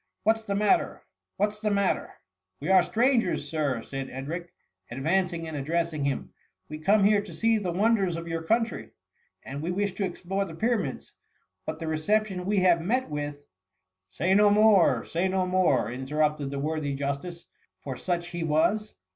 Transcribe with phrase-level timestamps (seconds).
[0.23, 1.03] "What's the matter?
[1.37, 2.07] what's the matter ?'^"
[2.59, 4.51] We are strangers, Sir,'' said Edric,
[4.89, 6.33] ad vandng and addressing him:"
[6.69, 8.89] we come here to see the wonders of your country,
[9.43, 11.13] and we wish to explore the Pyramids—
[11.67, 13.43] but the recep tion we have met with ^
[14.09, 17.45] Say no more— say no more!" interrupted the worthy justice,
[17.83, 18.95] for such be was.